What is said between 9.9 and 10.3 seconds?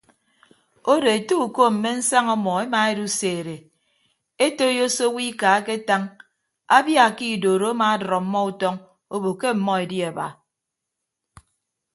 aba.